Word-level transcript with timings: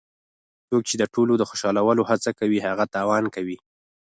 څوک 0.67 0.81
چې 0.89 0.95
د 0.97 1.03
ټولو 1.13 1.33
د 1.37 1.43
خوشحالولو 1.49 2.01
هڅه 2.09 2.29
کوي 2.39 2.59
هغه 2.67 2.85
تاوان 2.95 3.23
کوي. 3.35 3.57